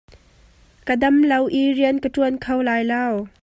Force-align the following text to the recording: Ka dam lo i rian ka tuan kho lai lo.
Ka 0.87 0.95
dam 1.01 1.15
lo 1.31 1.39
i 1.59 1.61
rian 1.77 1.97
ka 2.03 2.09
tuan 2.15 2.35
kho 2.43 2.55
lai 2.67 2.81
lo. 2.91 3.05